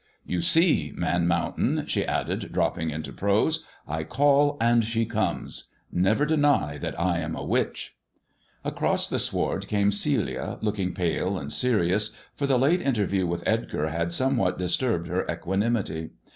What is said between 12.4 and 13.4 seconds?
the late interview